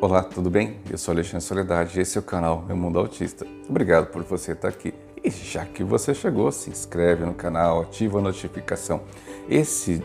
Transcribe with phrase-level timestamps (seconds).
[0.00, 0.78] Olá, tudo bem?
[0.88, 3.44] Eu sou Alexandre Soledade e esse é o canal Meu Mundo Autista.
[3.68, 4.94] Obrigado por você estar aqui.
[5.24, 9.02] E já que você chegou, se inscreve no canal, ativa a notificação.
[9.50, 10.00] Esse,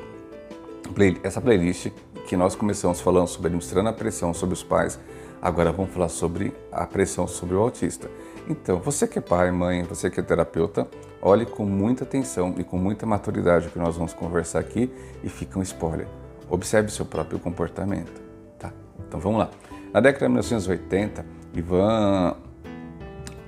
[1.21, 1.91] essa playlist
[2.27, 4.99] que nós começamos falando sobre administrando a pressão sobre os pais,
[5.39, 8.09] agora vamos falar sobre a pressão sobre o autista.
[8.49, 10.87] Então, você que é pai, mãe, você que é terapeuta,
[11.21, 14.91] olhe com muita atenção e com muita maturidade o que nós vamos conversar aqui
[15.23, 16.07] e fica um spoiler.
[16.49, 18.19] Observe seu próprio comportamento,
[18.57, 18.73] tá?
[19.07, 19.51] Então vamos lá.
[19.93, 22.35] Na década de 1980, Ivan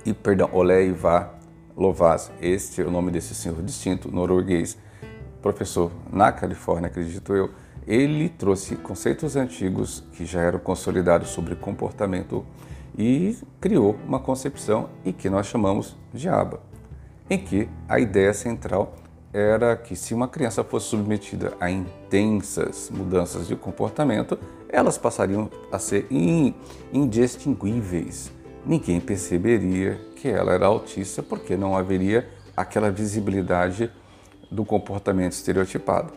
[0.04, 1.36] e perdão, Olé Ivar
[1.76, 4.78] Lovaz, este é o nome desse senhor distinto norueguês,
[5.42, 7.50] professor na Califórnia, acredito eu,
[7.84, 12.46] ele trouxe conceitos antigos que já eram consolidados sobre comportamento
[12.96, 16.60] e criou uma concepção e que nós chamamos de aba,
[17.28, 18.94] em que a ideia central
[19.36, 25.78] era que se uma criança fosse submetida a intensas mudanças de comportamento, elas passariam a
[25.78, 26.06] ser
[26.90, 28.32] indistinguíveis.
[28.64, 32.26] Ninguém perceberia que ela era autista porque não haveria
[32.56, 33.92] aquela visibilidade
[34.50, 36.14] do comportamento estereotipado.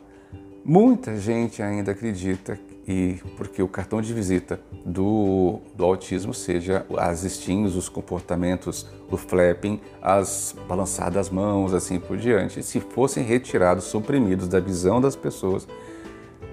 [0.63, 2.57] Muita gente ainda acredita
[2.89, 9.15] e porque o cartão de visita do, do autismo seja as estinhos, os comportamentos, o
[9.15, 12.63] flapping, as balançadas das mãos, assim por diante.
[12.63, 15.67] Se fossem retirados, suprimidos da visão das pessoas,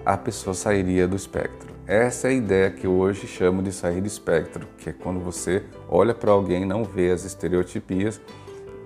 [0.05, 1.75] a pessoa sairia do espectro.
[1.87, 5.65] Essa é a ideia que hoje chamo de sair do espectro, que é quando você
[5.89, 8.21] olha para alguém, não vê as estereotipias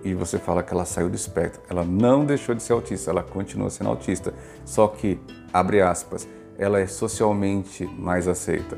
[0.05, 1.61] e você fala que ela saiu do espectro.
[1.69, 4.33] Ela não deixou de ser autista, ela continua sendo autista,
[4.65, 5.19] só que,
[5.53, 6.29] abre aspas,
[6.61, 8.77] ela é socialmente mais aceita.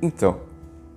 [0.00, 0.38] Então,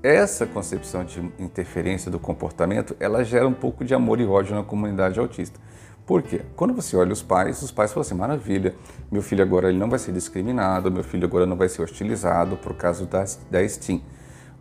[0.03, 4.63] essa concepção de interferência do comportamento, ela gera um pouco de amor e ódio na
[4.63, 5.59] comunidade autista.
[6.05, 6.43] Por quê?
[6.55, 8.75] Quando você olha os pais, os pais falam assim, maravilha,
[9.11, 12.55] meu filho agora ele não vai ser discriminado, meu filho agora não vai ser hostilizado
[12.55, 14.03] por causa da, da STEAM.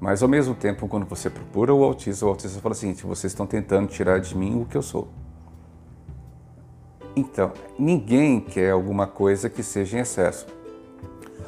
[0.01, 3.47] Mas ao mesmo tempo, quando você procura o autista, o autista fala assim, vocês estão
[3.47, 5.09] tentando tirar de mim o que eu sou.
[7.15, 10.60] Então, ninguém quer alguma coisa que seja em excesso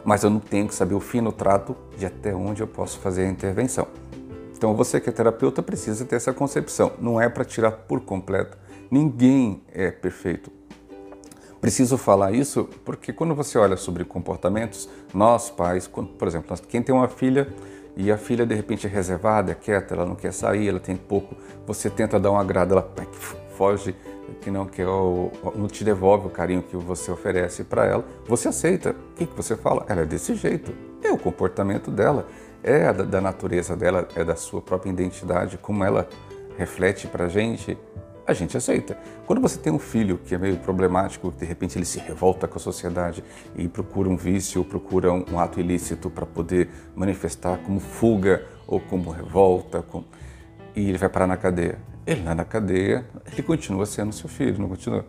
[0.05, 3.25] mas eu não tenho que saber o fino trato de até onde eu posso fazer
[3.25, 3.87] a intervenção.
[4.57, 8.57] Então você que é terapeuta precisa ter essa concepção, não é para tirar por completo.
[8.91, 10.51] Ninguém é perfeito.
[11.61, 16.95] Preciso falar isso porque quando você olha sobre comportamentos, nós pais, por exemplo, quem tem
[16.95, 17.49] uma filha
[17.97, 20.97] e a filha de repente é reservada, é quieta, ela não quer sair, ela tem
[20.97, 21.37] pouco,
[21.67, 22.83] você tenta dar um agrado, ela
[23.57, 23.95] foge
[24.41, 28.91] que não quer não te devolve o carinho que você oferece para ela, você aceita.
[28.91, 29.85] O que, que você fala?
[29.89, 30.73] Ela é desse jeito.
[31.03, 32.27] É o comportamento dela,
[32.63, 36.09] é da, da natureza dela, é da sua própria identidade, como ela
[36.57, 37.77] reflete para a gente,
[38.27, 38.97] a gente aceita.
[39.27, 42.57] Quando você tem um filho que é meio problemático, de repente ele se revolta com
[42.57, 43.25] a sociedade
[43.57, 48.79] e procura um vício, procura um, um ato ilícito para poder manifestar como fuga ou
[48.81, 49.85] como revolta,
[50.75, 54.59] e ele vai parar na cadeia ele lá na cadeia, ele continua sendo seu filho,
[54.59, 55.05] não continua?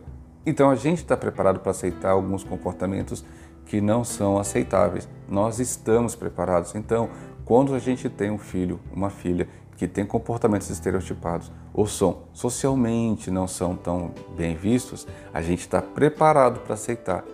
[0.46, 3.24] Então a gente está preparado para aceitar alguns comportamentos
[3.66, 5.08] que não são aceitáveis.
[5.28, 6.74] Nós estamos preparados.
[6.74, 7.08] Então,
[7.44, 13.30] quando a gente tem um filho, uma filha que tem comportamentos estereotipados ou são socialmente
[13.30, 17.24] não são tão bem vistos, a gente está preparado para aceitar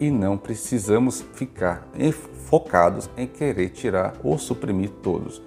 [0.00, 1.86] e não precisamos ficar
[2.48, 5.42] focados em querer tirar ou suprimir todos.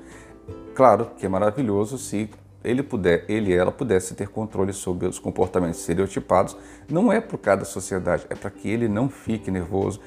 [0.75, 2.29] Claro que é maravilhoso se
[2.63, 6.57] ele puder, ele e ela pudesse ter controle sobre os comportamentos estereotipados,
[6.89, 9.99] não é por cada sociedade, é para que ele não fique nervoso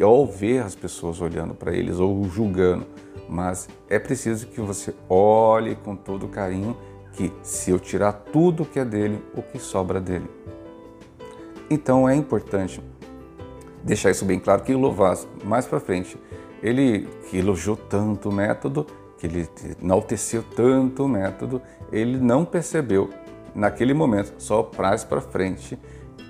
[0.00, 2.86] ao ver as pessoas olhando para eles ou julgando.
[3.28, 6.76] Mas é preciso que você olhe com todo carinho
[7.12, 10.28] que se eu tirar tudo que é dele, o que sobra dele.
[11.68, 12.80] Então é importante
[13.82, 16.16] deixar isso bem claro que o Lovaz, mais para frente,
[16.62, 18.86] ele que elogiou tanto o método,
[19.18, 19.48] que ele
[19.82, 23.10] enalteceu tanto o método, ele não percebeu
[23.54, 25.78] naquele momento, só trás para frente,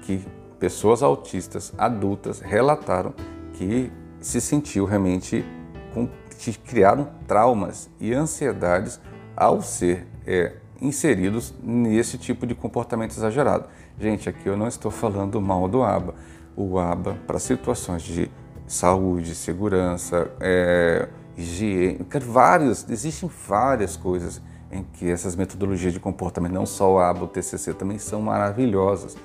[0.02, 0.24] que
[0.58, 3.12] pessoas autistas adultas relataram
[3.54, 5.44] que se sentiu realmente
[5.92, 9.00] com, que criaram traumas e ansiedades
[9.36, 13.66] ao ser é, inseridos nesse tipo de comportamento exagerado.
[13.98, 16.14] Gente, aqui eu não estou falando mal do ABA.
[16.54, 18.30] O ABA, para situações de
[18.66, 24.40] saúde, segurança, é, higiene, vários, existem várias coisas
[24.70, 29.16] em que essas metodologias de comportamento, não só o ABA, o TCC, também são maravilhosas.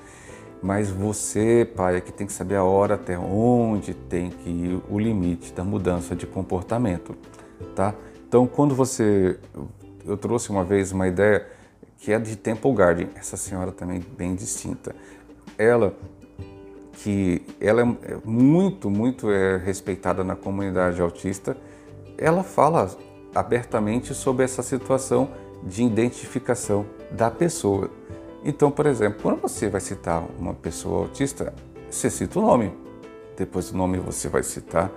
[0.62, 4.82] Mas você, pai, é que tem que saber a hora até onde tem que ir
[4.88, 7.16] o limite da mudança de comportamento,
[7.74, 7.94] tá?
[8.28, 9.38] Então, quando você...
[10.04, 11.46] Eu trouxe uma vez uma ideia
[11.98, 14.94] que é de Temple Garden, essa senhora também bem distinta.
[15.58, 15.96] Ela
[16.94, 21.56] que ela é muito, muito é respeitada na comunidade autista,
[22.22, 22.88] ela fala
[23.34, 25.30] abertamente sobre essa situação
[25.62, 27.90] de identificação da pessoa.
[28.44, 31.54] Então, por exemplo, quando você vai citar uma pessoa autista,
[31.88, 32.72] você cita o nome.
[33.36, 34.90] Depois do nome você vai citar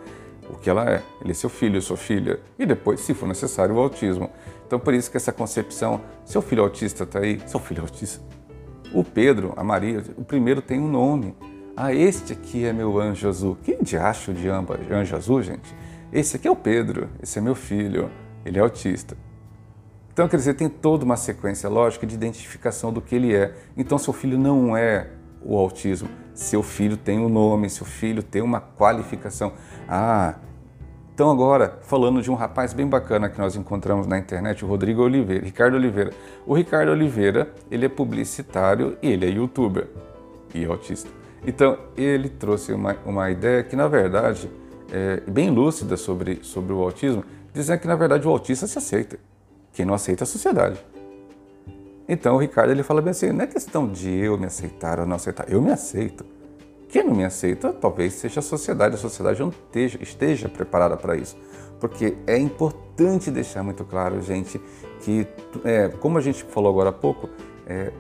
[0.50, 1.04] o que ela é.
[1.22, 2.40] Ele é seu filho, sua filha.
[2.58, 4.30] E depois, se for necessário, o autismo.
[4.66, 8.22] Então, por isso que essa concepção, seu filho autista está aí, seu filho autista.
[8.94, 11.36] O Pedro, a Maria, o primeiro tem um nome.
[11.78, 13.58] Ah, este aqui é meu anjo azul.
[13.62, 15.76] Que diacho de anjo azul, gente?
[16.12, 18.10] Esse aqui é o Pedro, esse é meu filho,
[18.46, 19.18] ele é autista.
[20.14, 23.54] Então, quer dizer, tem toda uma sequência lógica de identificação do que ele é.
[23.76, 25.10] Então, seu filho não é
[25.44, 29.52] o autismo, seu filho tem um nome, seu filho tem uma qualificação.
[29.88, 30.36] Ah,
[31.14, 35.02] então agora, falando de um rapaz bem bacana que nós encontramos na internet, o Rodrigo
[35.02, 36.12] Oliveira, Ricardo Oliveira.
[36.46, 39.88] O Ricardo Oliveira, ele é publicitário e ele é youtuber
[40.54, 41.10] e autista.
[41.48, 44.50] Então, ele trouxe uma, uma ideia que, na verdade,
[44.92, 47.24] é bem lúcida sobre, sobre o autismo,
[47.54, 49.18] dizendo que, na verdade, o autista se aceita.
[49.74, 50.80] Quem não aceita é a sociedade.
[52.08, 55.06] Então, o Ricardo ele fala bem assim: não é questão de eu me aceitar ou
[55.06, 56.26] não aceitar, eu me aceito.
[56.90, 58.96] Quem não me aceita, talvez seja a sociedade.
[58.96, 61.36] A sociedade não esteja, esteja preparada para isso.
[61.80, 64.62] Porque é importante deixar muito claro, gente,
[65.02, 65.28] que,
[65.64, 67.30] é, como a gente falou agora há pouco,
[67.68, 67.92] é,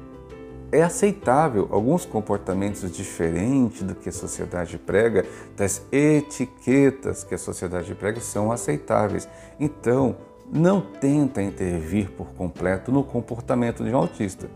[0.75, 5.25] é aceitável alguns comportamentos diferentes do que a sociedade prega,
[5.55, 9.27] das etiquetas que a sociedade prega são aceitáveis.
[9.59, 10.17] Então,
[10.51, 14.49] não tenta intervir por completo no comportamento de um autista.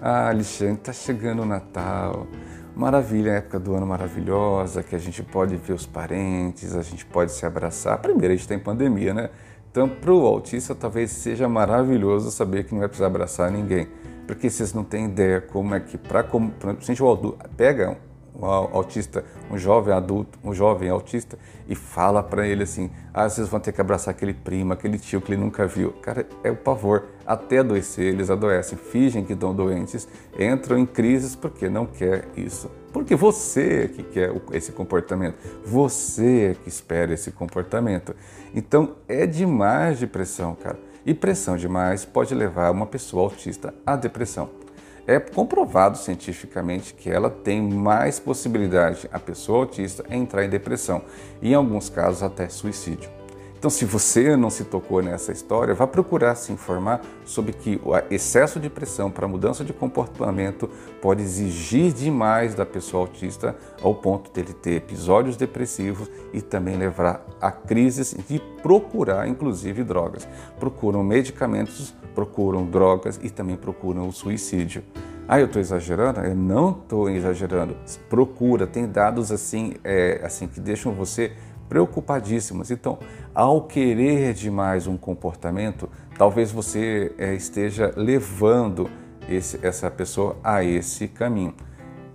[0.00, 2.26] Ah, Alexandre, está chegando o Natal.
[2.74, 7.30] Maravilha, época do ano maravilhosa, que a gente pode ver os parentes, a gente pode
[7.30, 7.98] se abraçar.
[7.98, 9.30] Primeiro, a gente tem pandemia, né?
[9.70, 13.86] Então, para o autista, talvez seja maravilhoso saber que não vai precisar abraçar ninguém
[14.26, 17.02] porque vocês não têm ideia como é que, para como, a gente
[17.56, 17.98] pega
[18.34, 21.38] um autista, um jovem adulto, um jovem autista
[21.68, 25.20] e fala para ele assim: ah, vocês vão ter que abraçar aquele primo, aquele tio
[25.20, 25.92] que ele nunca viu.
[26.02, 27.04] Cara, é o pavor.
[27.26, 30.08] Até adoecer, eles adoecem, fingem que estão doentes,
[30.38, 32.70] entram em crises porque não quer isso.
[32.92, 38.14] Porque você é que quer esse comportamento, você é que espera esse comportamento.
[38.54, 40.78] Então é demais de pressão, cara.
[41.04, 44.50] E pressão demais pode levar uma pessoa autista à depressão.
[45.06, 51.02] É comprovado cientificamente que ela tem mais possibilidade, a pessoa autista, entrar em depressão
[51.40, 53.21] e, em alguns casos, até suicídio.
[53.62, 57.92] Então, se você não se tocou nessa história, vá procurar se informar sobre que o
[58.12, 60.68] excesso de pressão para mudança de comportamento
[61.00, 67.24] pode exigir demais da pessoa autista ao ponto dele ter episódios depressivos e também levar
[67.40, 70.26] a crises de procurar, inclusive, drogas.
[70.58, 74.82] Procuram medicamentos, procuram drogas e também procuram o suicídio.
[75.28, 76.18] Ah, eu estou exagerando?
[76.18, 77.76] Eu não estou exagerando.
[78.10, 81.30] Procura, tem dados assim, é, assim que deixam você
[81.72, 82.70] preocupadíssimas.
[82.70, 82.98] Então,
[83.34, 88.90] ao querer demais um comportamento, talvez você é, esteja levando
[89.28, 91.54] esse, essa pessoa a esse caminho.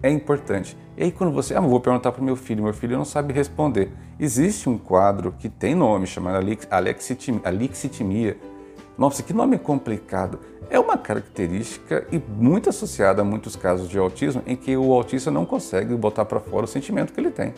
[0.01, 0.77] É importante.
[0.95, 3.33] E aí, quando você, ah, vou perguntar para o meu filho, meu filho não sabe
[3.33, 3.91] responder.
[4.19, 6.37] Existe um quadro que tem nome, chamado
[7.43, 8.37] alexitimia.
[8.97, 10.39] Nossa, que nome complicado.
[10.69, 15.31] É uma característica e muito associada a muitos casos de autismo em que o autista
[15.31, 17.53] não consegue botar para fora o sentimento que ele tem.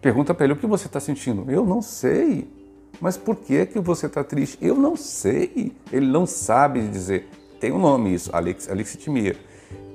[0.00, 1.50] Pergunta para ele o que você está sentindo.
[1.50, 2.59] Eu não sei.
[3.00, 4.58] Mas por que que você está triste?
[4.60, 5.72] Eu não sei.
[5.92, 7.28] Ele não sabe dizer.
[7.58, 9.36] Tem um nome isso, Alex, alexitimia,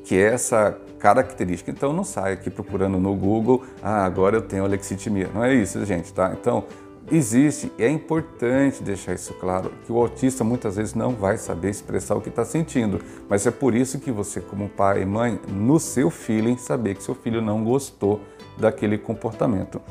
[0.04, 1.72] que é essa característica.
[1.72, 5.30] Então não sai aqui procurando no Google, ah, agora eu tenho alexitimia.
[5.34, 6.36] Não é isso, gente, tá?
[6.40, 6.64] Então
[7.12, 12.16] existe, é importante deixar isso claro, que o autista muitas vezes não vai saber expressar
[12.16, 15.80] o que está sentindo, mas é por isso que você, como pai e mãe, no
[15.80, 18.22] seu feeling, saber que seu filho não gostou
[18.58, 19.82] daquele comportamento.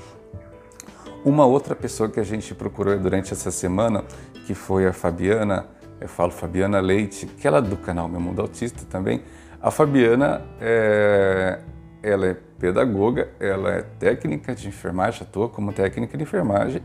[1.24, 4.04] Uma outra pessoa que a gente procurou durante essa semana,
[4.46, 5.64] que foi a Fabiana,
[5.98, 9.22] eu falo Fabiana Leite, que ela é do canal Meu Mundo Autista também.
[9.58, 11.60] A Fabiana, é,
[12.02, 16.82] ela é pedagoga, ela é técnica de enfermagem, atua como técnica de enfermagem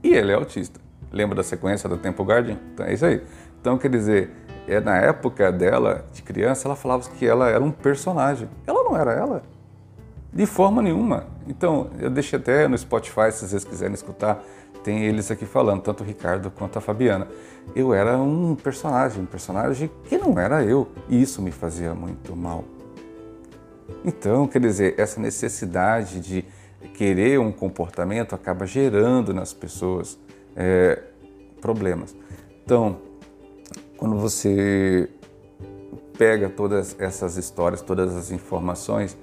[0.00, 0.80] e ela é autista.
[1.10, 2.58] Lembra da sequência do Tempo Guardian?
[2.72, 3.20] Então é isso aí.
[3.60, 4.30] Então, quer dizer,
[4.68, 8.48] é, na época dela, de criança, ela falava que ela era um personagem.
[8.64, 9.42] Ela não era ela.
[10.32, 11.26] De forma nenhuma.
[11.46, 14.42] Então, eu deixei até no Spotify, se vocês quiserem escutar,
[14.82, 17.28] tem eles aqui falando, tanto o Ricardo quanto a Fabiana.
[17.74, 22.34] Eu era um personagem, um personagem que não era eu, e isso me fazia muito
[22.34, 22.64] mal.
[24.04, 26.44] Então, quer dizer, essa necessidade de
[26.94, 30.18] querer um comportamento acaba gerando nas pessoas
[30.56, 31.00] é,
[31.60, 32.14] problemas.
[32.64, 32.98] Então,
[33.96, 35.08] quando você
[36.18, 39.16] pega todas essas histórias, todas as informações,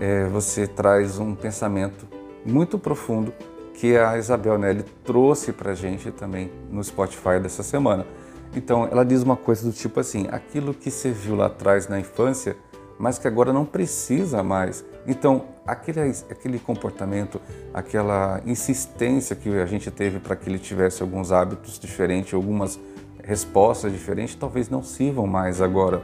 [0.00, 2.06] é, você traz um pensamento
[2.44, 3.32] muito profundo
[3.74, 8.06] que a Isabel Nelly trouxe para gente também no Spotify dessa semana.
[8.54, 12.00] Então, ela diz uma coisa do tipo assim: aquilo que você viu lá atrás na
[12.00, 12.56] infância,
[12.98, 14.84] mas que agora não precisa mais.
[15.06, 16.00] Então, aquele,
[16.30, 17.40] aquele comportamento,
[17.74, 22.80] aquela insistência que a gente teve para que ele tivesse alguns hábitos diferentes, algumas
[23.22, 26.02] respostas diferentes, talvez não sirvam mais agora,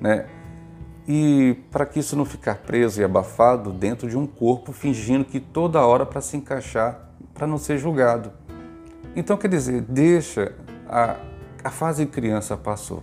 [0.00, 0.26] né?
[1.12, 5.40] E para que isso não ficar preso e abafado dentro de um corpo, fingindo que
[5.40, 8.30] toda hora para se encaixar, para não ser julgado.
[9.16, 10.54] Então, quer dizer, deixa
[10.88, 11.16] a,
[11.64, 13.02] a fase de criança passou.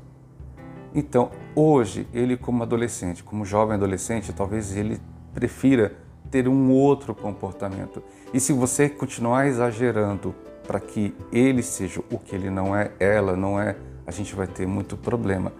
[0.95, 5.01] Então, hoje, ele como adolescente, como jovem adolescente, talvez ele
[5.33, 5.97] prefira
[6.31, 8.01] ter um outro comportamento.
[8.33, 10.33] E se você continuar exagerando
[10.65, 14.47] para que ele seja o que ele não é, ela não é, a gente vai
[14.47, 15.51] ter muito problema.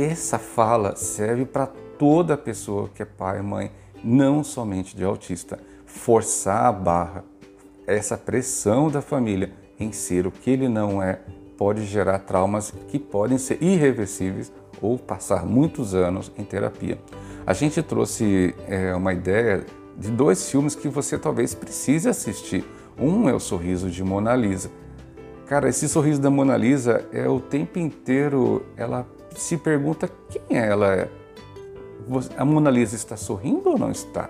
[0.00, 3.72] Essa fala serve para toda pessoa que é pai e mãe,
[4.04, 5.58] não somente de autista.
[5.84, 7.24] Forçar a barra,
[7.84, 11.18] essa pressão da família em ser o que ele não é,
[11.56, 16.96] pode gerar traumas que podem ser irreversíveis ou passar muitos anos em terapia.
[17.44, 22.64] A gente trouxe é, uma ideia de dois filmes que você talvez precise assistir.
[22.96, 24.70] Um é o Sorriso de Mona Lisa.
[25.48, 29.04] Cara, esse sorriso da Mona Lisa é o tempo inteiro, ela
[29.36, 31.08] se pergunta quem ela é.
[32.36, 34.28] A Mona Lisa está sorrindo ou não está?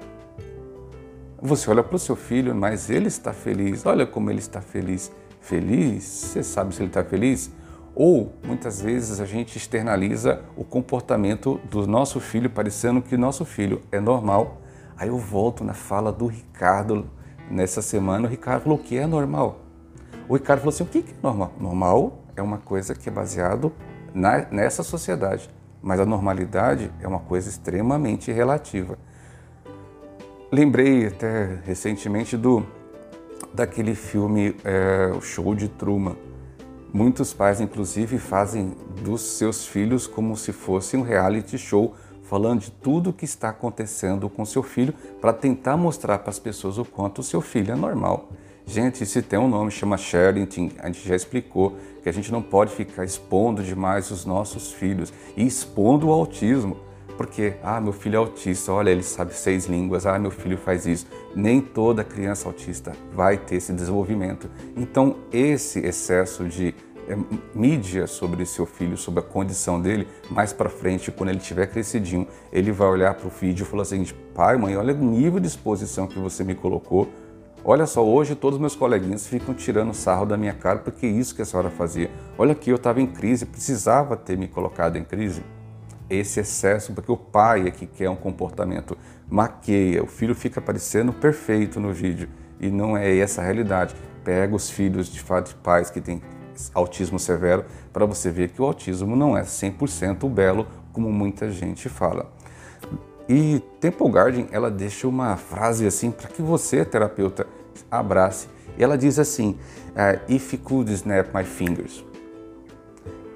[1.40, 3.86] Você olha para o seu filho, mas ele está feliz.
[3.86, 5.12] Olha como ele está feliz.
[5.40, 6.02] Feliz?
[6.02, 7.52] Você sabe se ele está feliz?
[7.94, 13.80] Ou muitas vezes a gente externaliza o comportamento do nosso filho, parecendo que nosso filho
[13.92, 14.60] é normal.
[14.96, 17.08] Aí eu volto na fala do Ricardo
[17.50, 18.26] nessa semana.
[18.26, 19.60] O Ricardo falou: que é normal?
[20.28, 21.52] O Ricardo falou assim: o que é normal?
[21.58, 23.72] Normal é uma coisa que é baseado
[24.18, 25.48] na, nessa sociedade,
[25.80, 28.98] mas a normalidade é uma coisa extremamente relativa.
[30.50, 32.66] Lembrei até recentemente do
[33.52, 36.16] daquele filme é, O Show de Truman
[36.92, 42.70] Muitos pais, inclusive, fazem dos seus filhos como se fosse um reality show, falando de
[42.70, 46.84] tudo o que está acontecendo com seu filho para tentar mostrar para as pessoas o
[46.86, 48.30] quanto o seu filho é normal.
[48.68, 52.42] Gente, se tem um nome, chama Sherrington, a gente já explicou que a gente não
[52.42, 56.76] pode ficar expondo demais os nossos filhos e expondo o autismo.
[57.16, 60.86] Porque, ah, meu filho é autista, olha, ele sabe seis línguas, ah, meu filho faz
[60.86, 61.06] isso.
[61.34, 64.50] Nem toda criança autista vai ter esse desenvolvimento.
[64.76, 66.74] Então, esse excesso de
[67.08, 67.16] é,
[67.54, 72.28] mídia sobre seu filho, sobre a condição dele, mais para frente, quando ele tiver crescidinho,
[72.52, 75.46] ele vai olhar para o vídeo e falar assim: pai, mãe, olha o nível de
[75.46, 77.08] exposição que você me colocou.
[77.64, 81.34] Olha só, hoje todos meus coleguinhas ficam tirando sarro da minha cara porque é isso
[81.34, 82.10] que a senhora fazia.
[82.38, 85.42] Olha aqui, eu estava em crise, precisava ter me colocado em crise
[86.08, 88.96] esse excesso, porque o pai é que quer um comportamento,
[89.28, 93.94] maqueia, o filho fica parecendo perfeito no vídeo e não é essa a realidade.
[94.24, 96.22] Pega os filhos de fato de pais que têm
[96.72, 101.88] autismo severo para você ver que o autismo não é 100% belo como muita gente
[101.88, 102.32] fala.
[103.28, 107.46] E Temple Garden, ela deixa uma frase assim para que você, terapeuta,
[107.90, 108.48] abrace.
[108.78, 109.58] Ela diz assim:
[109.90, 112.04] uh, If you could snap my fingers,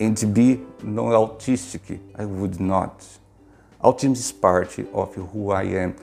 [0.00, 3.04] and be non autistic, I would not.
[3.80, 5.94] Autism is part of who I am.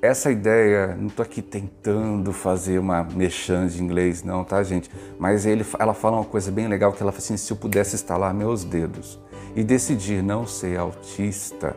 [0.00, 4.90] Essa ideia, não estou aqui tentando fazer uma mexã de inglês, não, tá, gente?
[5.18, 7.96] Mas ele, ela fala uma coisa bem legal, que ela fala assim, se eu pudesse
[7.96, 9.18] estalar meus dedos
[9.56, 11.74] e decidir não ser autista,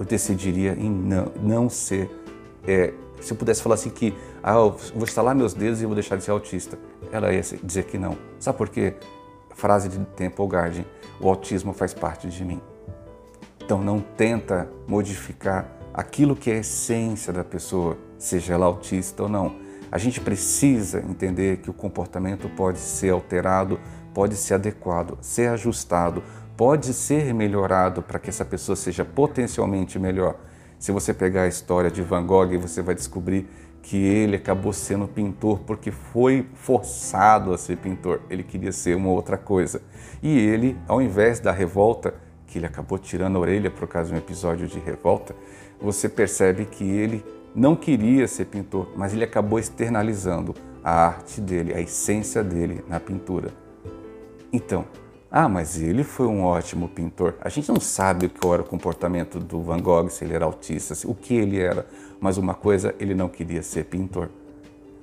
[0.00, 2.10] eu decidiria em não, não ser...
[2.66, 5.94] É, se eu pudesse falar assim que, ah, eu vou estalar meus dedos e vou
[5.94, 6.78] deixar de ser autista,
[7.12, 8.16] ela ia dizer que não.
[8.38, 8.94] Sabe por quê?
[9.60, 10.86] frase de Temple Garden,
[11.20, 12.60] o autismo faz parte de mim.
[13.62, 19.28] Então não tenta modificar aquilo que é a essência da pessoa, seja ela autista ou
[19.28, 19.56] não.
[19.92, 23.78] A gente precisa entender que o comportamento pode ser alterado,
[24.14, 26.22] pode ser adequado, ser ajustado,
[26.60, 30.36] pode ser melhorado para que essa pessoa seja potencialmente melhor.
[30.78, 33.48] Se você pegar a história de Van Gogh, você vai descobrir
[33.80, 38.20] que ele acabou sendo pintor porque foi forçado a ser pintor.
[38.28, 39.80] Ele queria ser uma outra coisa.
[40.22, 42.12] E ele, ao invés da revolta,
[42.46, 45.34] que ele acabou tirando a orelha por causa de um episódio de revolta,
[45.80, 47.24] você percebe que ele
[47.54, 53.00] não queria ser pintor, mas ele acabou externalizando a arte dele, a essência dele na
[53.00, 53.48] pintura.
[54.52, 54.84] Então,
[55.32, 57.36] ah, mas ele foi um ótimo pintor.
[57.40, 60.92] A gente não sabe qual era o comportamento do Van Gogh, se ele era autista,
[61.06, 61.86] o que ele era.
[62.20, 64.28] Mas uma coisa, ele não queria ser pintor.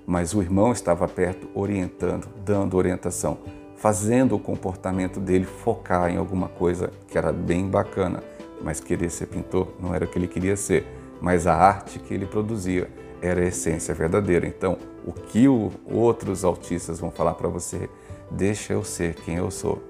[0.06, 3.38] Mas o irmão estava perto, orientando, dando orientação,
[3.78, 8.22] fazendo o comportamento dele focar em alguma coisa que era bem bacana.
[8.62, 10.86] Mas querer ser pintor não era o que ele queria ser,
[11.22, 12.90] mas a arte que ele produzia
[13.22, 14.46] era a essência verdadeira.
[14.46, 17.90] Então, o que o, outros autistas vão falar para você,
[18.30, 19.82] deixa eu ser quem eu sou.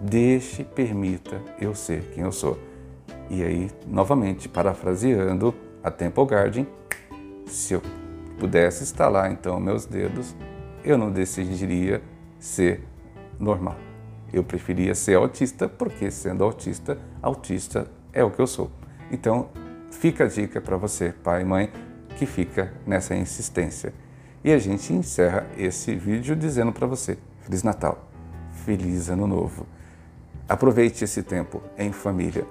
[0.00, 2.58] Deixe, permita eu ser quem eu sou.
[3.28, 6.66] E aí, novamente, parafraseando a Temple Garden,
[7.46, 7.82] se eu
[8.38, 10.36] pudesse estalar então meus dedos,
[10.84, 12.00] eu não decidiria
[12.38, 12.82] ser
[13.38, 13.76] normal.
[14.32, 18.70] Eu preferia ser autista porque, sendo autista, autista é o que eu sou.
[19.10, 19.48] Então,
[19.90, 21.72] fica a dica para você, pai e mãe,
[22.16, 23.92] que fica nessa insistência.
[24.44, 28.08] E a gente encerra esse vídeo dizendo para você: Feliz Natal,
[28.64, 29.66] Feliz Ano Novo.
[30.48, 32.46] Aproveite esse tempo em família.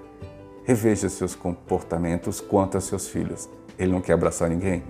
[0.63, 3.49] Reveja seus comportamentos quanto a seus filhos.
[3.79, 4.83] Ele não quer abraçar ninguém?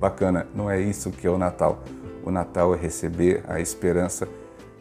[0.00, 1.82] Bacana, não é isso que é o Natal.
[2.24, 4.26] O Natal é receber a esperança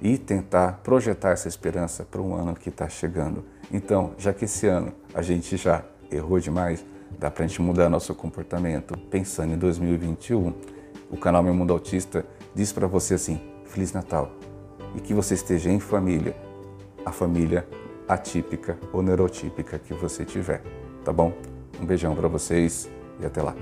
[0.01, 3.43] e tentar projetar essa esperança para um ano que está chegando.
[3.69, 6.86] Então, já que esse ano a gente já errou demais,
[7.19, 10.53] dá para a gente mudar nosso comportamento pensando em 2021.
[11.12, 14.31] O canal Meu Mundo Autista diz para você assim: Feliz Natal
[14.95, 16.33] e que você esteja em família,
[17.08, 17.66] a família
[18.06, 20.62] atípica ou neurotípica que você tiver,
[21.06, 21.32] tá bom?
[21.82, 22.90] Um beijão para vocês
[23.22, 23.56] e até lá.